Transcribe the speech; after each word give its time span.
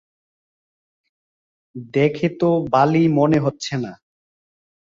দেখে 1.93 2.27
তো 2.39 2.49
বালি 2.69 3.03
মনে 3.17 3.37
হচ্ছে 3.39 3.73
না। 3.77 3.91